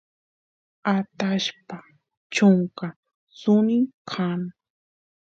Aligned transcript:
atashpa 0.95 1.77
chunka 2.33 2.87
suni 3.39 3.77
kan 4.09 4.41